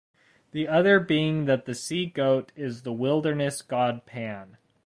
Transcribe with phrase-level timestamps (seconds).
[0.49, 4.57] The other being that the sea goat is the wilderness god Pan.